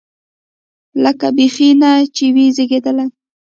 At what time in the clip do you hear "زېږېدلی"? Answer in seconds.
2.55-3.05